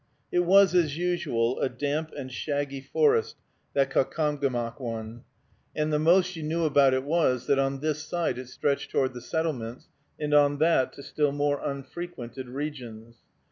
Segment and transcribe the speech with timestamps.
[0.31, 3.35] It was, as usual, a damp and shaggy forest,
[3.75, 5.21] that Caucomgomoc one,
[5.75, 9.13] and the most you knew about it was, that on this side it stretched toward
[9.13, 13.17] the settlements, and on that to still more unfrequented regions.